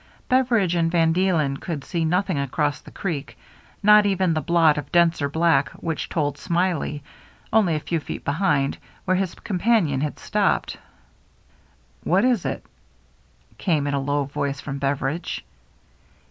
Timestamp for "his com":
9.17-9.59